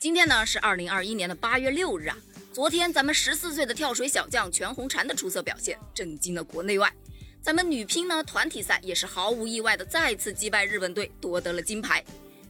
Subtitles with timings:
[0.00, 2.16] 今天呢是二零二一年的八月六日啊。
[2.52, 6.92] 昨天咱们十四岁的跳水小将全红婵的出色表现，震惊了国内外。
[7.42, 12.04] 咱们女乒呢团体赛也是毫无意外的再次击败日本队，夺得了金牌。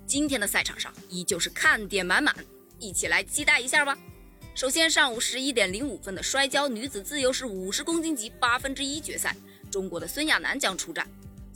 [0.06, 2.36] 今天的赛场上依旧是看点满满，
[2.78, 3.96] 一起来期待一下吧。
[4.54, 9.34] 首先，上午十一点零五分的摔跤女子自由式五十公斤级八分之一决赛，
[9.70, 11.08] 中国的孙亚楠将出战。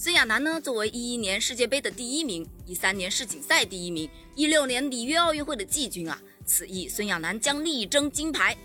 [0.02, 8.56] 孙亚楠呢，作为一一年世界杯的第一名，一三年世锦赛第一名，一六年里约奥运会的季军啊，此役孙亚楠将力争金牌。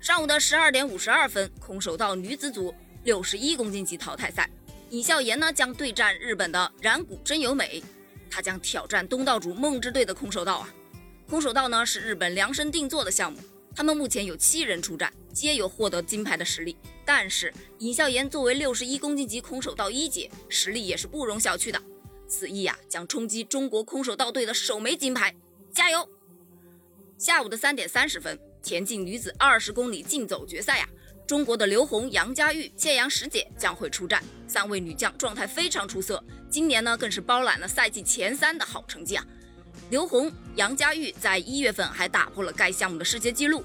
[0.00, 2.74] 上午的十二点五十二分，空手道女子组
[3.04, 4.50] 六十一公斤级淘汰赛，
[4.90, 7.80] 尹笑言呢将对战日本的染谷真由美，
[8.28, 10.74] 她将挑战东道主梦之队的空手道啊。
[11.28, 13.38] 空手道呢是日本量身定做的项目。
[13.76, 16.74] 他们目前有七人出战，皆有获得金牌的实力。
[17.04, 21.78] 但是尹笑言作为六十一公斤级空手道一姐，实力也是不容小觑的。
[22.26, 25.36] 此役呀，将冲击中国空手道队的首枚金牌，
[25.74, 26.08] 加油！
[27.18, 30.88] 下午的三点三十分，田径女子二十公里竞走决赛呀，
[31.26, 34.24] 中国的刘虹、杨佳玉、谢阳石姐将会出战。
[34.48, 39.26] 三位女将状态非常出色，今年呢更是包揽了赛季前三的好成绩啊。
[39.88, 43.64] 刘虹、杨佳玉在一月份还打破了该项目的世界纪录。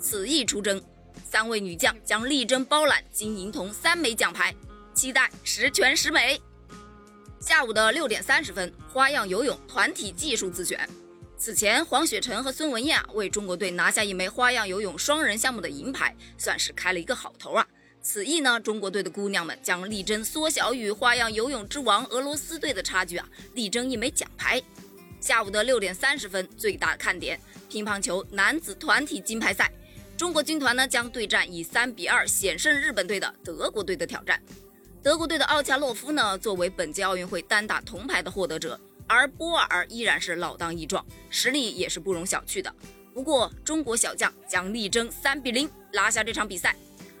[0.00, 0.82] 此役出征，
[1.28, 4.54] 三位女将将力争包揽金银铜三枚奖牌，
[4.94, 6.40] 期待十全十美。
[7.38, 10.88] 下午的六点三十分，花样游泳团体技术自选。
[11.38, 17.66] 此前，黄雪晨和孙文燕啊为中国队拿下一枚花样游泳双人项目的银牌，算是开了一个好头啊。
[18.02, 24.60] 此役呢，中国队的姑娘们将力争缩小与花样游泳之王俄罗斯队的差距啊，力争一枚奖牌。
[25.20, 29.70] 下午的六点三十分，最大看点乒乓球男子团体金牌赛，
[30.16, 34.42] 中国军团呢将对战以三比二险胜日本队的德国队的挑战。
[35.02, 42.74] 德国队的奥恰洛夫呢，作为本届奥运会单打铜牌的获得者，而波尔依然是老当益壮，实力也是不容小觑的。
[43.12, 46.74] 不过，中国小将将力争三比零拿下这场比赛，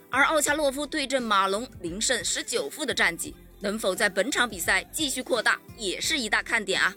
[0.08, 6.94] 而奥恰洛夫对阵马龙零胜十九负的战绩，能否在本场比赛继续扩大，也是一大看点啊。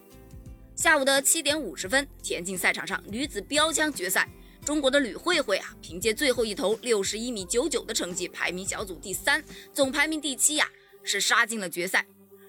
[0.76, 4.28] 下午的七点五十分，田径赛场上女子标枪决赛，
[4.66, 10.68] 中国的吕慧慧啊，凭借最后一投六十一米九九的成绩，排名小组第三，总排名第七呀，
[11.04, 12.04] 是杀进了决赛。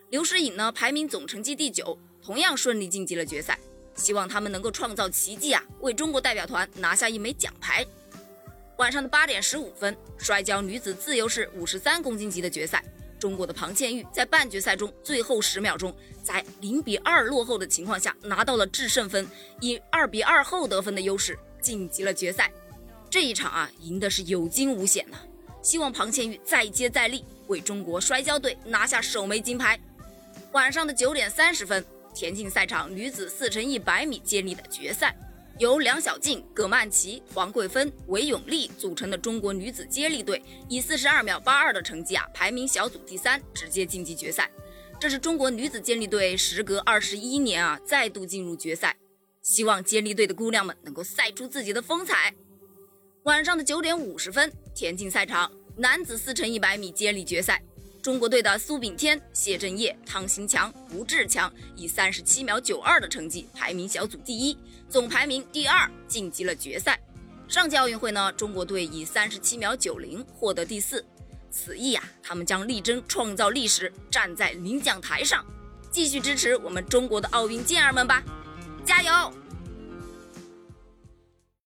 [0.08, 3.58] 刘诗颖呢，排名总成绩第九，同样顺利晋级了决赛。
[3.94, 7.86] 希望他们能够创造奇迹啊，为中国代表团拿下一枚奖牌。
[8.78, 12.82] 晚上的八点十五分，摔跤女子自由式五十三公斤级的决赛。
[13.24, 19.26] 中国的庞倩玉在半决赛中最后十秒钟，在零比二落后的情况下拿到了制胜分，
[19.62, 22.52] 以二比二后得分的优势晋级了决赛。
[23.08, 25.16] 这一场啊，赢的是有惊无险呐！
[25.62, 29.80] 希望庞倩玉再接再厉，为中国摔跤队拿下首枚金牌。
[30.52, 31.82] 晚上的九点三十分，
[32.14, 35.16] 田径赛场女子四乘一百米接力的决赛。
[35.58, 44.50] 由梁小静、葛曼棋、黄桂芬、韦永丽组成的中国女子接力队，以四十二秒八二的成绩啊，排名小组第三，直接晋级决赛。
[44.98, 48.96] 这是中国女子接力队时隔二十一年啊，再度进入决赛。
[49.42, 52.34] 希望接力队的姑娘们能够赛出自己的风采。
[53.24, 57.62] 晚上的九点五十分，田径赛场男子四乘一百米接力决赛。
[58.04, 64.58] 中国队的苏炳添、谢震业、汤新强、吴志强以三十七秒九二的成绩排名小组第一，
[64.90, 67.00] 总排名第二，晋级了决赛。
[67.48, 71.02] 上届奥运会呢，中国队以三十七秒九零获得第四。
[71.50, 75.42] 此役啊，他们将力争创造历史，站在领奖台上，
[75.90, 78.22] 继续支持我们中国的奥运健儿们吧，
[78.84, 79.32] 加油！